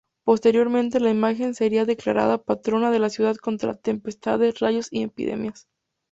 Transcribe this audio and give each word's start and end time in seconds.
Posteriormente, 0.25 0.99
la 0.99 1.11
imagen 1.11 1.53
sería 1.53 1.85
declarada 1.85 2.41
patrona 2.41 2.89
de 2.89 2.97
la 2.97 3.11
ciudad 3.11 3.35
contra 3.35 3.75
tempestades, 3.75 4.59
rayos 4.59 4.87
y 4.89 5.03
epidemias. 5.03 5.67